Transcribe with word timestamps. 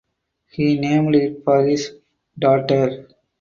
He 0.49 0.79
named 0.79 1.13
it 1.13 1.43
for 1.43 1.63
his 1.63 1.91
daughter. 2.39 3.05